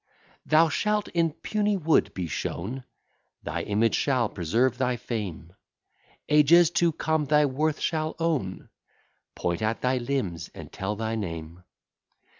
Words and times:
Thou 0.47 0.67
shalt 0.67 1.09
in 1.09 1.31
puny 1.31 1.77
wood 1.77 2.11
be 2.15 2.25
shown, 2.25 2.85
Thy 3.43 3.61
image 3.61 3.93
shall 3.93 4.29
preserve 4.29 4.79
thy 4.79 4.95
fame; 4.97 5.53
Ages 6.27 6.71
to 6.71 6.91
come 6.91 7.25
thy 7.25 7.45
worth 7.45 7.79
shall 7.79 8.15
own, 8.17 8.69
Point 9.35 9.61
at 9.61 9.81
thy 9.81 9.99
limbs, 9.99 10.49
and 10.55 10.71
tell 10.71 10.95
thy 10.95 11.13
name. 11.13 11.63